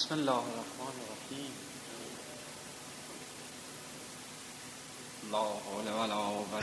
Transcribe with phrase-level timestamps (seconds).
[0.00, 1.50] بسم الله الرحمن الرحیم.
[5.30, 6.62] لا حول ولا قوة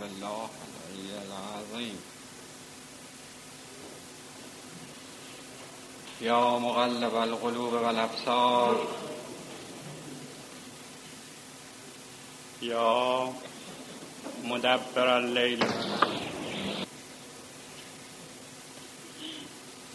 [0.00, 1.98] بالله العلی العظیم.
[6.20, 8.74] یا مقلب القلوب والابصار.
[12.60, 13.28] یا
[14.44, 15.64] مدبر اللیل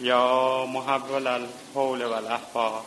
[0.02, 2.84] یا محول الحول والاحبار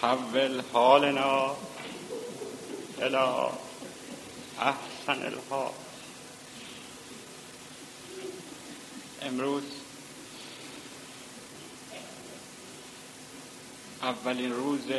[0.00, 1.56] حول حالنا
[2.98, 3.50] الى
[4.58, 5.72] احسن الحال.
[9.22, 9.62] امروز
[14.02, 14.92] اولین روز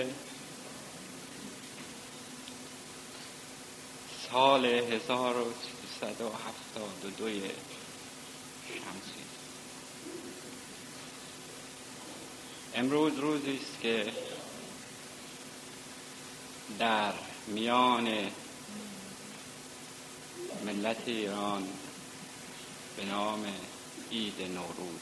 [4.31, 4.65] سال
[6.01, 7.29] 1372
[8.67, 9.25] شمسی.
[12.75, 14.13] امروز روزی است که
[16.79, 17.13] در
[17.47, 18.31] میان
[20.65, 21.67] ملت ایران
[22.97, 23.45] به نام
[24.11, 24.99] عید نوروز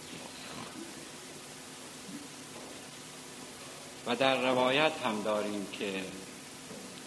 [4.05, 6.03] و در روایت هم داریم که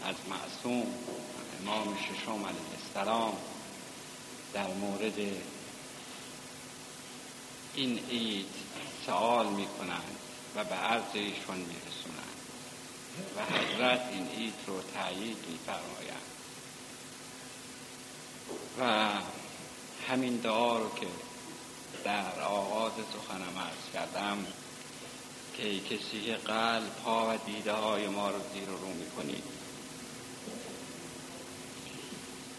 [0.05, 0.87] از معصوم
[1.63, 3.37] امام ششم علیه السلام
[4.57, 5.19] در مورد
[7.75, 8.47] این عید
[9.07, 10.17] سوال می کنند
[10.57, 12.37] و به عرض ایشون می رسونند
[13.37, 16.27] و حضرت این عید رو تایید می فرمایند
[18.81, 19.11] و
[20.09, 21.07] همین دعا رو که
[22.05, 24.47] در آغاز سخنم عرض کردم
[25.57, 29.43] که کسی که قلب ها و دیده های ما رو زیر رو می‌کنی.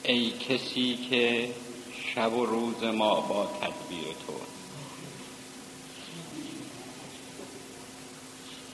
[0.04, 1.54] ای کسی که
[2.18, 4.34] شب و روز ما با تدبیر تو.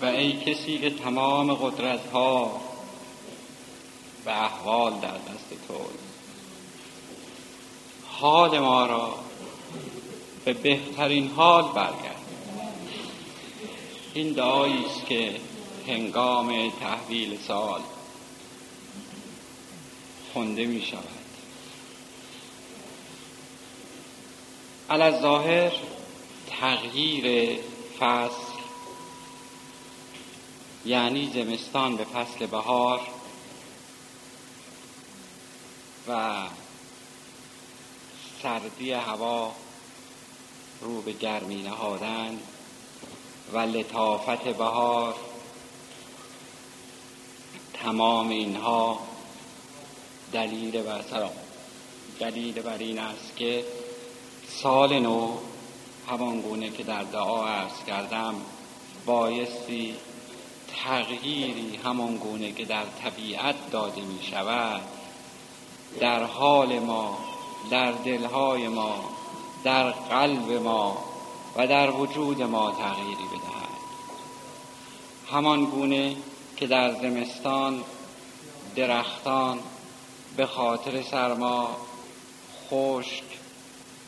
[0.01, 2.61] و ای کسی که تمام قدرت ها
[4.25, 5.73] و احوال در دست تو
[8.07, 9.15] حال ما را
[10.45, 12.25] به بهترین حال برگرد.
[14.13, 15.35] این دعایی است که
[15.87, 17.81] هنگام تحویل سال
[20.33, 21.22] خونده می شود
[24.93, 25.71] علا ظاهر
[26.49, 27.59] تغییر
[27.99, 28.53] فصل.
[30.85, 33.01] یعنی زمستان به فصل بهار.
[36.07, 36.43] و
[38.43, 39.51] سردی هوا
[40.81, 42.39] رو به گرمی نهادن
[43.53, 45.15] و لطافت بهار.
[47.73, 48.99] تمام اینها
[50.33, 51.35] دلیل بر سلام.
[52.19, 53.65] دلیل بر این است که
[54.61, 55.37] سال نو
[56.09, 58.35] همان گونه که در دعا عرض کردم
[59.05, 59.95] بایستی
[60.83, 64.81] تغییری همان گونه که در طبیعت داده می شود.
[65.99, 67.17] در حال ما
[67.71, 68.95] در دلهای ما
[69.63, 70.97] در قلب ما
[71.55, 73.73] و در وجود ما تغییری بدهد.
[75.31, 76.15] همان گونه
[76.57, 77.83] که در زمستان
[78.75, 79.59] درختان
[80.37, 81.77] به خاطر سرما
[82.69, 83.23] خشک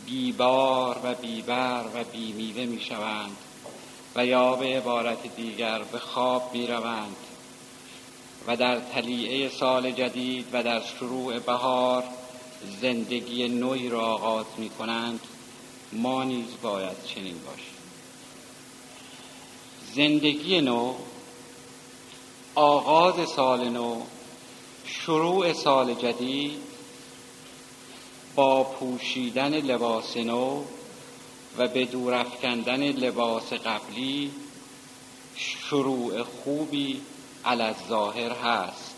[0.06, 3.38] بیبار و بیبر و بیمیوه می شوند
[4.16, 7.16] و یا به عبارت دیگر به خواب می روند
[8.48, 12.04] و در تلیعه سال جدید و در شروع بهار
[12.82, 15.20] زندگی نوی را آغاز می کنند
[15.94, 17.76] ما نیز باید چنین باشیم.
[19.96, 20.94] زندگی نو
[22.56, 24.02] آغاز سال نو
[24.86, 26.65] شروع سال جدید
[28.36, 30.64] با پوشیدن لباس نو
[31.58, 32.26] و به دور
[32.92, 34.32] لباس قبلی
[35.36, 37.02] شروع خوبی
[37.46, 38.96] علی ظاهر هست.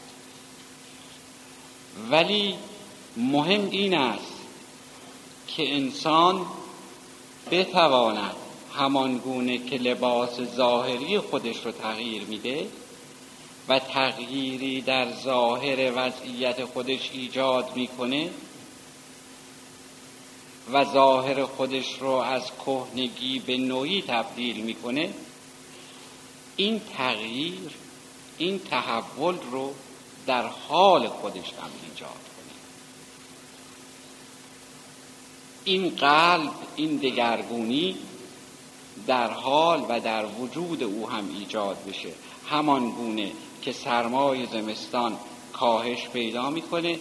[2.12, 2.56] ولی
[3.18, 4.34] مهم این است
[5.48, 6.46] که انسان
[7.52, 8.36] بتواند
[8.76, 12.68] همان گونه که لباس ظاهری خودش رو تغییر میده
[13.70, 18.30] و تغییری در ظاهر وضعیت خودش ایجاد می‌کنه
[20.74, 25.14] و ظاهر خودش رو از کهنگی به نوعی تبدیل می‌کنه
[26.56, 27.72] این تغییر
[28.38, 29.74] این تحول رو
[30.28, 32.54] در حال خودش هم ایجاد کنه.
[35.64, 37.96] این قلب این دگرگونی
[39.08, 42.10] در حال و در وجود او هم ایجاد بشه.
[42.50, 43.32] همان گونه
[43.62, 45.18] که سرمای زمستان
[45.54, 47.00] کاهش پیدا می‌کنه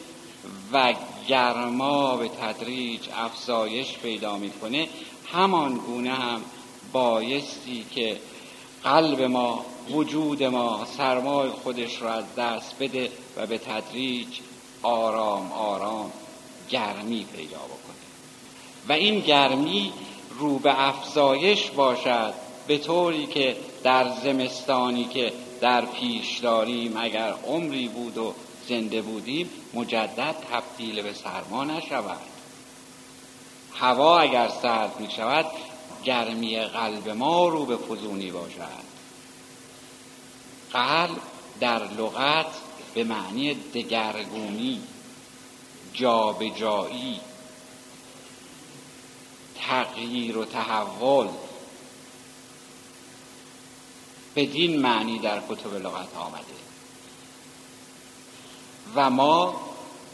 [0.72, 0.94] و
[1.28, 4.88] گرما به تدریج افزایش پیدا می‌کنه.
[5.32, 6.40] همان گونه هم
[6.92, 8.16] بایستی که
[8.84, 14.28] قلب ما وجود ما سرمای خودش را از دست بده و به تدریج
[14.82, 16.12] آرام آرام
[16.70, 17.96] گرمی پیدا بکنه.
[18.88, 19.92] و این گرمی
[20.38, 22.34] رو به افزایش باشد
[22.66, 26.96] به طوری که در زمستانی که در پیش داریم.
[26.96, 28.34] اگر عمری بود و
[28.68, 32.20] زنده بودیم مجدد تبدیل به سرما نشود.
[33.74, 35.46] هوا اگر سرد می شود
[36.04, 38.86] گرمی قلب ما رو به فزونی باشد.
[40.72, 41.20] قلب
[41.60, 42.46] در لغت
[42.94, 44.80] به معنی دگرگونی
[45.92, 47.20] جابجایی
[49.58, 51.28] تغییر و تحول
[54.36, 56.56] بدین معنی در کتب لغت آمده.
[58.94, 59.54] و ما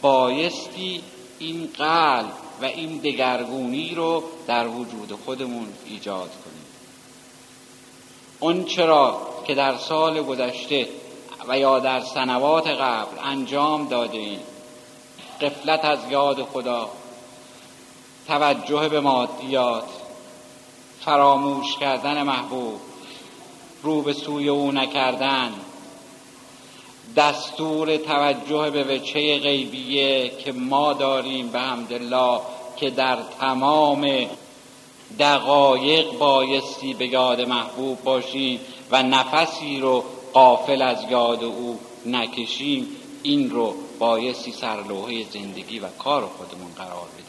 [0.01, 1.03] بایستی
[1.39, 6.65] این قلب و این دگرگونی رو در وجود خودمون ایجاد کنیم.
[8.39, 10.89] اون چرا که در سال گذشته
[11.47, 14.39] و یا در سنوات قبل انجام داده ایم.
[15.41, 16.89] قفلت از یاد خدا
[18.27, 19.89] توجه به مادیات
[21.01, 22.79] فراموش کردن محبوب
[23.83, 25.51] رو به سوی او نکردن.
[27.15, 32.39] دستور توجه به وچه غیبیه که ما داریم به حمدالله
[32.77, 34.27] که در تمام
[35.19, 38.59] دقایق بایستی به یاد محبوب باشیم
[38.91, 40.03] و نفسی رو
[40.33, 42.87] قافل از یاد او نکشیم
[43.23, 47.22] این رو بایستی سرلوحه زندگی و کار خودمون قرار بدیم.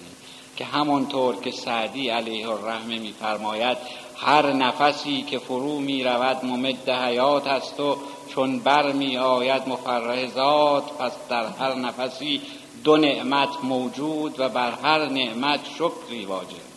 [0.56, 3.78] که همانطور که سعدی علیه الرحمه میفرماید
[4.16, 7.96] هر نفسی که فرو می رود ممد حیات است و
[8.28, 12.40] چون بر می آید مفرح ذات پس در هر نفسی
[12.84, 16.74] دو نعمت موجود و بر هر نعمت شکری واجب.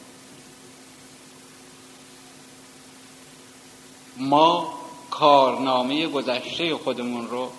[4.18, 4.74] ما
[5.12, 7.52] کارنامه گذشته خودمون رو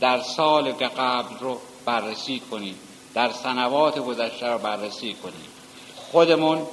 [0.00, 2.78] در سال قبل رو بررسی کنیم
[3.14, 5.51] در سنوات گذشته رو بررسی کنیم.
[6.12, 6.66] خودمون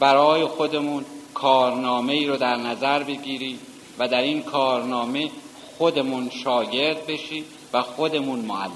[0.00, 1.04] برای خودمون
[1.34, 3.58] کارنامه ای رو در نظر بگیریم
[3.98, 5.30] و در این کارنامه
[5.78, 8.70] خودمون شاگرد بشیم و خودمون معلم.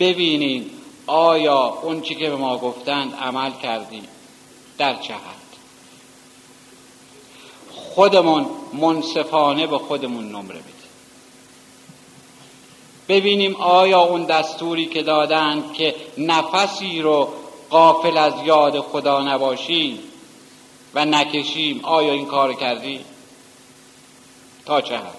[0.00, 0.70] ببینیم
[1.06, 4.08] آیا اون چی که به ما گفتند عمل کردیم
[4.78, 5.48] در چه حد؟
[7.74, 10.74] خودمون منصفانه به خودمون نمره بدیم
[13.08, 17.28] ببینیم آیا اون دستوری که دادند که نفسی رو
[17.70, 19.98] قافل از یاد خدا نباشیم
[20.94, 23.00] و نکشیم آیا این کار کردی؟
[24.66, 25.18] تا چه حد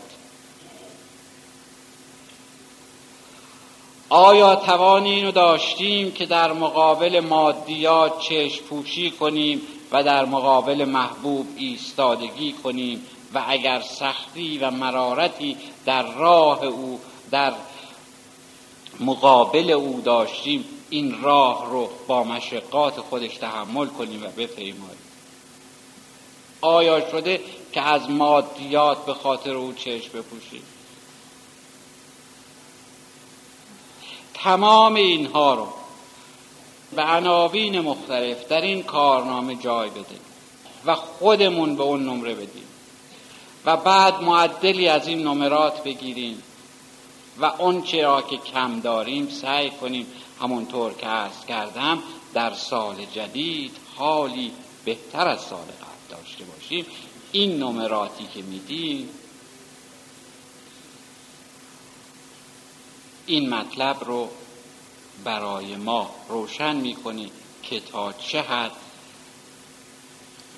[4.10, 9.62] آیا توان اینو داشتیم که در مقابل مادیات چشم پوشی کنیم
[9.92, 17.00] و در مقابل محبوب ایستادگی کنیم و اگر سختی و مرارتی در راه او
[17.32, 17.54] در
[19.00, 25.00] مقابل او داشتیم این راه رو با مشقات خودش تحمل کنیم و بپیماییم.
[26.62, 27.42] آیا شده
[27.72, 30.64] که از مادیات به خاطر او چشم بپوشیم؟
[34.34, 35.68] تمام اینها رو
[36.96, 40.20] به عناوین مختلف در این کارنامه جای بده
[40.86, 42.68] و خودمون به اون نمره بدیم
[43.66, 46.44] و بعد معدلی از این نمرات بگیریم
[47.40, 50.08] و اون را که کم داریم سعی کنیم
[50.42, 52.04] همونطور که عرض کردم
[52.34, 54.52] در سال جدید حالی
[54.86, 56.86] بهتر از سال قبل داشته باشیم.
[57.32, 59.10] این نمراتی که میدیم
[63.26, 64.30] این مطلب رو
[65.24, 67.32] برای ما روشن می‌کنی
[67.64, 68.72] که تا چه حد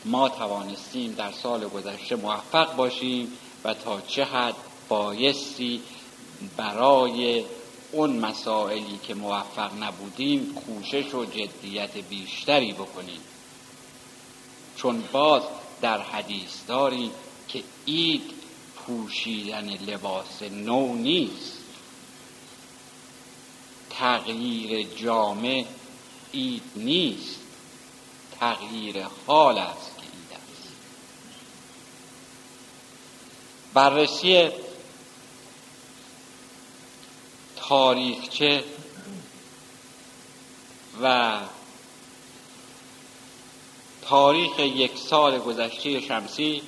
[0.06, 4.56] ما توانستیم در سال گذشته موفق باشیم و تا چه حد
[4.90, 5.82] بایستی
[6.58, 7.44] برای
[7.92, 13.22] اون مسائلی که موفق نبودیم کوشش و جدیت بیشتری بکنیم.
[14.78, 15.44] چون باز
[15.82, 17.12] در حدیث داریم
[17.48, 18.32] که اید
[18.76, 21.58] پوشیدن لباس نو نیست.
[23.90, 25.66] تغییر جامع
[26.32, 27.40] اید نیست.
[28.40, 30.68] تغییر حال است که اید است.
[33.74, 34.50] بررسی
[37.72, 38.64] تاریخچه
[41.02, 41.38] و
[44.02, 46.62] تاریخ یک سال گذشته شمسی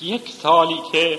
[0.00, 1.18] یک سالی که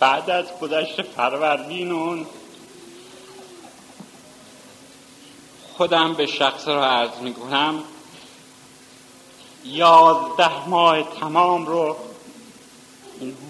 [0.00, 1.92] بعد از گذشت فروردین
[5.82, 7.82] خودم به شخص را عرض می کنم
[9.64, 11.96] یازده ماه تمام رو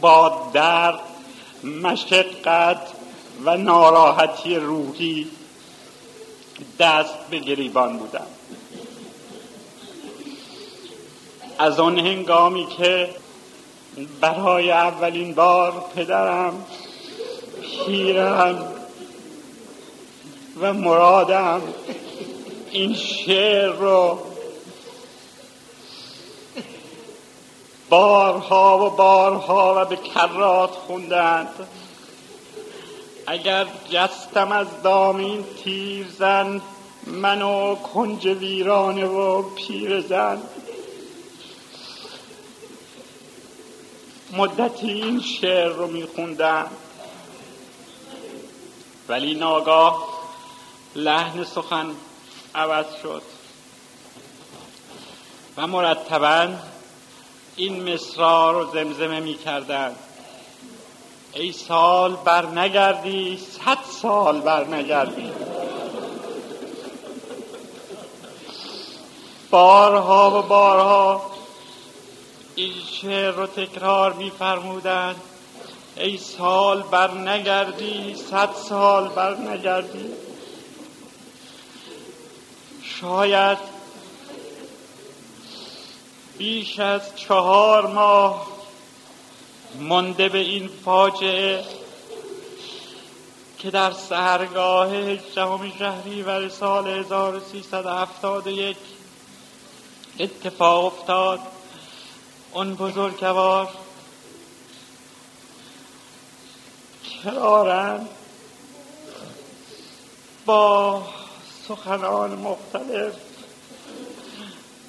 [0.00, 1.00] با درد
[1.82, 2.88] مشقت
[3.44, 5.30] و ناراحتی روحی
[6.78, 8.26] دست به گریبان بودم.
[11.58, 13.10] از آن هنگامی که
[14.20, 16.66] برای اولین بار پدرم
[17.86, 18.72] پیرم
[20.60, 21.62] و مرادم
[22.72, 24.18] این شعر رو
[27.88, 31.68] بارها و بارها و به کرات خوندند
[33.26, 36.60] اگر جستم از دام این تیر زن
[37.06, 40.42] منو کنج ویرانه و پیر زن.
[44.32, 46.70] مدتی این شعر رو میخوندم.
[49.08, 50.08] ولی ناگاه
[50.96, 51.94] لحن سخن
[52.54, 53.22] عوض شد.
[55.56, 56.48] و مرتبا
[57.56, 59.94] این مصرا رو زمزمه می کردن.
[61.32, 65.32] ای سال بر نگردی صد سال بر نگردی.
[69.50, 71.22] بارها و بارها
[72.54, 75.14] این شعر رو تکرار می فرمودن.
[75.96, 80.31] ای سال بر نگردی صد سال بر نگردی.
[83.02, 83.58] شاید
[86.38, 88.46] بیش از چهار ماه
[89.78, 91.64] مانده به این فاجعه
[93.58, 98.76] که در سهرگاه شهری و سال 1371
[100.20, 101.40] اتفاق افتاد.
[102.52, 103.68] اون بزرگوار
[107.24, 108.08] کرارن
[110.46, 111.02] با
[111.68, 113.14] سخنان مختلف.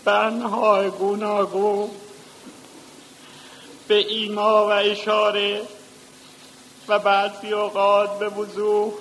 [0.05, 1.89] بنهای گوناگون.
[3.87, 5.61] به ایما و اشاره
[6.87, 8.93] و بعضی اوقات به وضوح.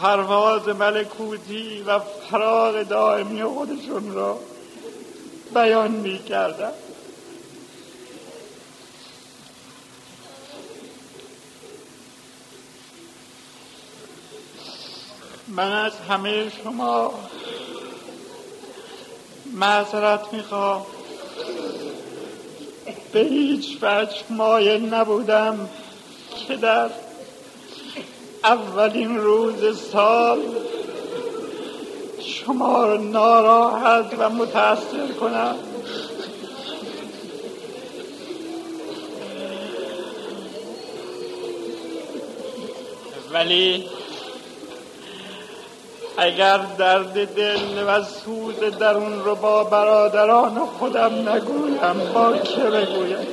[0.00, 4.38] پرواز ملکوتی و فراغ دائمی خودشون را
[5.54, 6.72] بیان می کردن.
[15.58, 17.14] من از همه شما
[19.52, 20.86] معذرت می‌خوام.
[23.12, 25.68] به هیچ وجه مایل نبودم
[26.48, 26.90] که در
[28.44, 30.38] اولین روز سال
[32.20, 35.56] شما رو ناراحت و متاثر کنم.
[43.32, 43.97] ولی
[46.18, 53.26] اگر درد دل و سوز درون رو با برادران خودم نگویم با که بگویم؟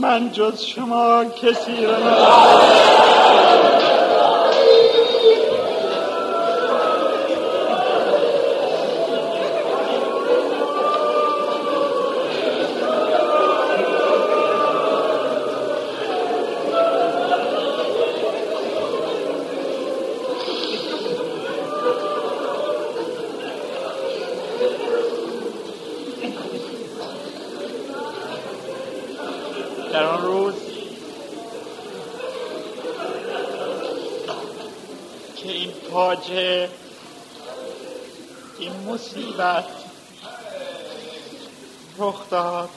[0.00, 3.13] من جز شما کسی را
[38.58, 39.64] این مصیبت
[41.98, 42.70] رخ داد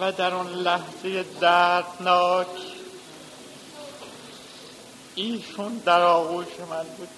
[0.00, 2.46] و در اون لحظه دردناک
[5.14, 7.08] ایشون در آغوش من بود.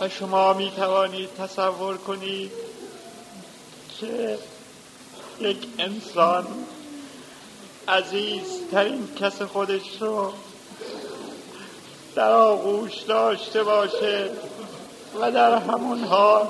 [0.00, 2.52] و شما می توانید تصور کنید
[4.00, 4.38] که
[5.40, 6.46] یک انسان
[7.92, 10.32] عزیزترین کس خودش رو
[12.14, 14.30] در آغوش داشته باشه
[15.20, 16.46] و در همون حال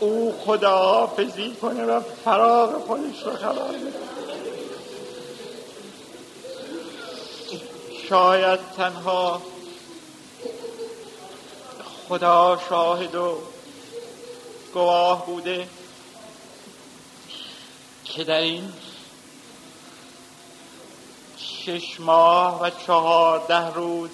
[0.00, 3.92] او خداحافظی کنه و فراغ خودش رو خبر بده.
[8.08, 9.42] شاید تنها
[12.08, 13.38] خدا شاهد و
[14.74, 15.68] گواه بوده
[18.04, 18.72] که در این
[21.66, 24.10] شش ماه و چهارده روز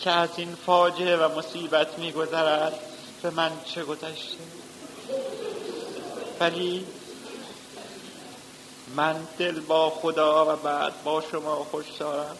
[0.00, 2.78] که از این فاجعه و مصیبت میگذرد.
[3.22, 4.38] به من چه گذشته؟
[6.40, 6.86] ولی
[8.96, 12.36] من دل با خدا و بعد با شما خوش دارم.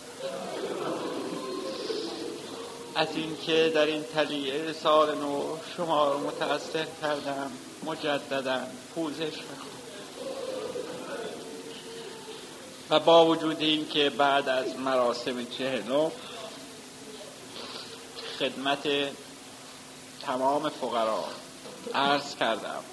[2.94, 7.50] از اینکه در این تلیه سال نو شما رو متأثر کردم
[7.84, 8.60] مجددا
[8.94, 9.32] پوزش
[12.90, 16.12] و با وجود این که بعد از مراسم چهلم
[18.38, 18.88] خدمت
[20.22, 21.24] تمام فقرا
[21.94, 22.84] عرض کردم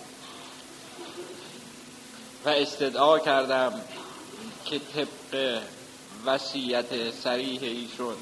[2.45, 3.81] و استدعا کردم
[4.65, 5.62] که طبق
[6.25, 8.15] وصیت سریح ایشون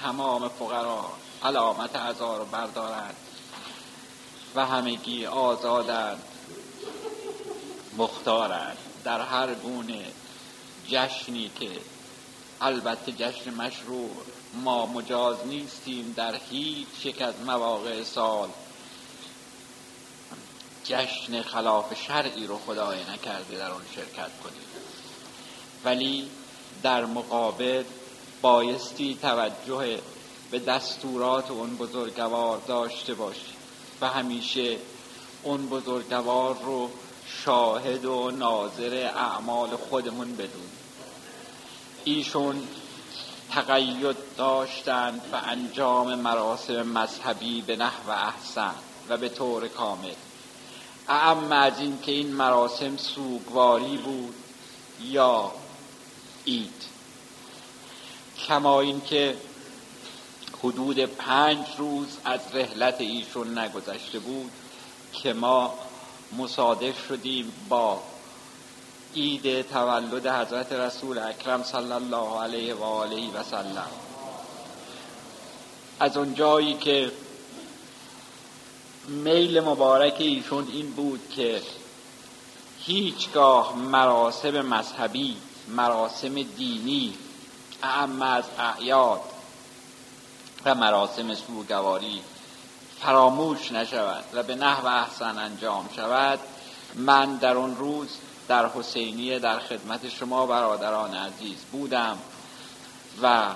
[0.00, 1.04] تمام فقرا
[1.44, 3.16] علامت عذا رو بردارند
[4.54, 6.22] و همگی آزادند
[7.96, 8.76] مختارند.
[9.04, 10.04] در هر گونه
[10.88, 11.70] جشنی که
[12.60, 14.10] البته جشن مشروع
[14.54, 18.48] ما مجاز نیستیم در هیچ یک از مواقع سال.
[20.84, 24.62] جشن خلاف شرعی رو خدای نکرده در اون شرکت کنیم.
[25.84, 26.28] ولی
[26.82, 27.84] در مقابل
[28.42, 29.98] بایستی توجه
[30.50, 33.56] به دستورات اون بزرگوار داشته باشیم.
[34.00, 34.76] و همیشه
[35.42, 36.90] اون بزرگوار رو
[37.44, 40.70] شاهد و ناظر اعمال خودمون بدون.
[42.04, 42.62] ایشون
[43.50, 48.74] تقید داشتند و انجام مراسم مذهبی به نحو احسن
[49.08, 50.14] و به طور کامل.
[51.08, 54.34] اعم از این که این مراسم سوگواری بود
[55.00, 55.52] یا
[56.44, 56.82] اید
[58.48, 59.36] کما اینکه
[60.58, 64.50] حدود پنج روز از رحلت ایشون نگذشته بود
[65.12, 65.74] که ما
[66.38, 68.02] مصادف شدیم با
[69.16, 73.90] عید تولد حضرت رسول اکرم صلی الله علیه و آله و سلم.
[76.00, 77.12] از اون جایی که
[79.08, 81.62] میل مبارک ایشون این بود که
[82.80, 85.36] هیچگاه مراسم مذهبی
[85.68, 87.14] مراسم دینی
[87.82, 89.20] اعم از اعیاد
[90.64, 92.20] و مراسم سوگواری
[93.02, 96.38] فراموش نشود و به نحو احسن انجام شود.
[96.94, 98.08] من در اون روز
[98.48, 102.18] در حسینیه در خدمت شما برادران عزیز بودم
[103.22, 103.54] و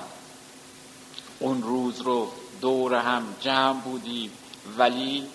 [1.38, 4.32] اون روز رو دور هم جمع بودیم.
[4.78, 5.26] ولی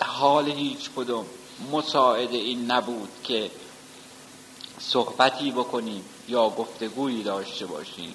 [0.00, 1.26] حال هیچ کدوم
[1.72, 3.50] مساعد این نبود که
[4.78, 6.04] صحبتی بکنیم.
[6.28, 8.14] یا گفتگویی داشته باشیم.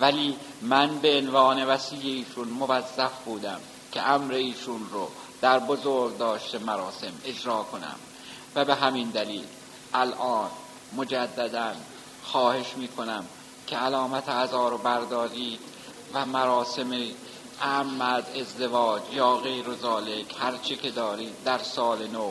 [0.00, 3.60] ولی من به عنوان وسیع ایشون موظف بودم
[3.92, 5.08] که امر ایشون رو
[5.40, 7.96] در بزرگ داشته مراسم اجرا کنم.
[8.54, 9.44] و به همین دلیل
[9.94, 10.50] الان
[10.96, 11.72] مجددا
[12.24, 13.26] خواهش می کنم
[13.66, 15.60] که علامت عذا رو بردارید
[16.14, 16.90] و مراسم
[17.60, 22.30] احمد ازدواج یا غیر ذالک هرچی که دارید در سال نو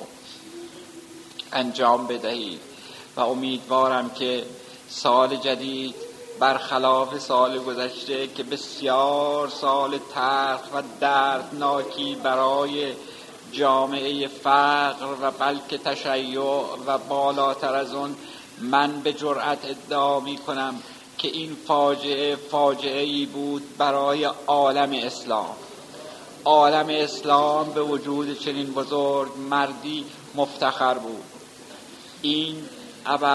[1.54, 2.62] انجام بدهید.
[3.16, 4.46] و امیدوارم که
[4.90, 5.96] سال جدید
[6.40, 12.94] برخلاف سال گذشته که بسیار سال ترخ و دردناکی برای
[13.52, 16.42] جامعه فقر و بلکه تشیع
[16.88, 18.16] و بالاتر از اون
[18.60, 20.76] من به جرأت ادعا می کنم
[21.18, 25.56] که این فاجعه فاجعه ای بود برای عالم اسلام.
[26.46, 31.24] عالم اسلام به وجود چنین بزرگ مردی مفتخر بود.
[32.22, 32.64] این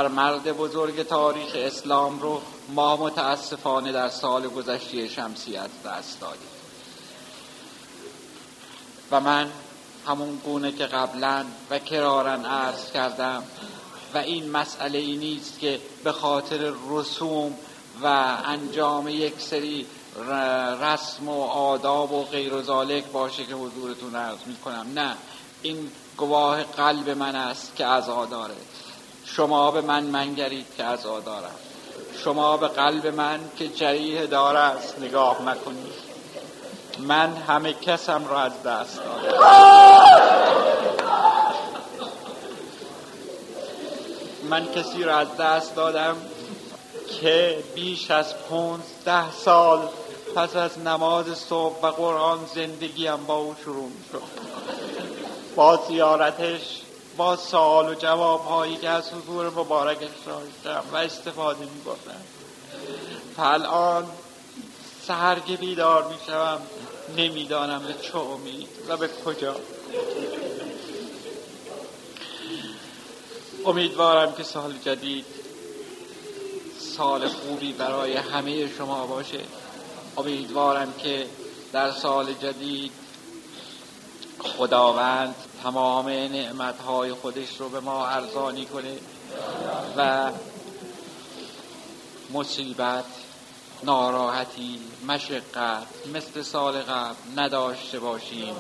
[0.08, 6.48] مرد بزرگ تاریخ اسلام رو ما متاسفانه در سال گذشته شمسیت دست دادیم.
[9.10, 9.50] و من
[10.06, 13.42] همون گونه که قبلا و کرارن عرض کردم
[14.14, 17.54] و این مسئله ای نیست که به خاطر رسوم
[18.02, 19.86] و انجام یک سری
[20.82, 25.16] رسم و آداب و غیر ذالک باشه که حضورتون عرض می کنم نه
[25.62, 28.56] این گواه قلب من است که عزا داره
[29.36, 31.54] شما به من منگرید که عزا دارم
[32.24, 34.98] شما به قلب من که جریه داره است.
[34.98, 36.10] نگاه نکنید
[36.98, 39.38] من همه کسم را از دست دادم.
[44.50, 46.16] من کسی را از دست دادم
[47.20, 49.88] که بیش از پونزده سال
[50.36, 54.22] پس از نماز صبح و قرآن زندگیم با او شروع شد.
[55.56, 56.80] با زیارتش
[57.16, 62.20] با سال و جواب هایی که از حضور مبارکش داشتم و استفاده می بردم
[63.38, 64.06] الان
[65.06, 66.60] سهرگه بیدار می شوم
[67.16, 69.56] نمی‌دانم به چه امید و به کجا.
[73.66, 75.24] امیدوارم که سال جدید
[76.96, 79.40] سال خوبی برای همه شما باشه.
[80.16, 81.26] امیدوارم که
[81.72, 82.92] در سال جدید
[84.42, 88.98] خداوند تمام نعمتهای خودش رو به ما ارزانی کنه
[89.96, 90.30] و
[92.32, 93.04] مصیبت
[93.82, 98.54] ناراحتی مشقت مثل سال قبل نداشته باشیم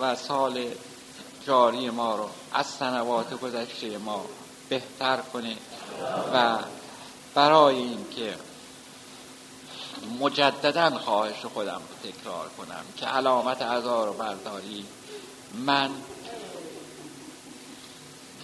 [0.00, 0.64] و سال
[1.46, 4.24] جاری ما رو از سنوات گذشته ما
[4.68, 5.56] بهتر کنه
[6.34, 6.58] و
[7.34, 8.34] برای اینکه
[10.20, 14.84] مجددا خواهش خودم رو تکرار کنم که علامت ازار و برداری
[15.66, 15.90] من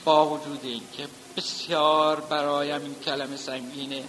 [0.04, 4.04] با وجود اینکه بسیار برایم این کلمه سنگینه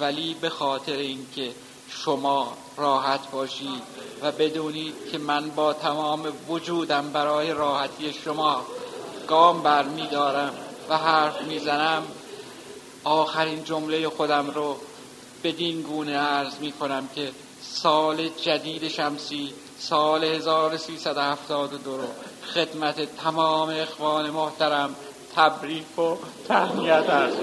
[0.00, 1.54] ولی به خاطر اینکه
[1.88, 3.82] شما راحت باشید
[4.22, 8.66] و بدونید که من با تمام وجودم برای راحتی شما
[9.28, 10.54] گام بر دارم
[10.88, 12.02] و حرف می‌زنم
[13.04, 14.76] آخرین جمله خودم رو
[15.44, 17.30] بدین گونه عرض می کنم که
[17.62, 22.08] سال جدید شمسی سال 1372 رو
[22.54, 24.94] خدمت تمام اخوان محترم
[25.36, 26.16] تبریک و
[26.48, 27.34] تهنیت عرض